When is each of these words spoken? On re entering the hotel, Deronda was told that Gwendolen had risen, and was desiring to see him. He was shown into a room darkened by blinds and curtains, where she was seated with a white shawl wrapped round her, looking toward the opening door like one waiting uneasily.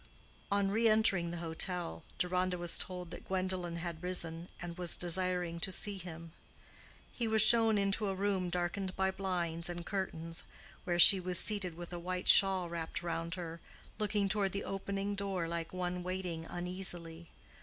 On 0.51 0.71
re 0.71 0.89
entering 0.89 1.29
the 1.29 1.37
hotel, 1.45 2.01
Deronda 2.17 2.57
was 2.57 2.75
told 2.79 3.11
that 3.11 3.27
Gwendolen 3.27 3.75
had 3.75 4.01
risen, 4.01 4.49
and 4.59 4.75
was 4.75 4.97
desiring 4.97 5.59
to 5.59 5.71
see 5.71 5.99
him. 5.99 6.31
He 7.13 7.27
was 7.27 7.43
shown 7.43 7.77
into 7.77 8.07
a 8.07 8.15
room 8.15 8.49
darkened 8.49 8.95
by 8.95 9.11
blinds 9.11 9.69
and 9.69 9.85
curtains, 9.85 10.43
where 10.85 10.97
she 10.97 11.19
was 11.19 11.37
seated 11.37 11.75
with 11.77 11.93
a 11.93 11.99
white 11.99 12.27
shawl 12.27 12.67
wrapped 12.67 13.03
round 13.03 13.35
her, 13.35 13.59
looking 13.99 14.27
toward 14.27 14.53
the 14.53 14.63
opening 14.63 15.13
door 15.13 15.47
like 15.47 15.71
one 15.71 16.01
waiting 16.01 16.45
uneasily. 16.47 17.29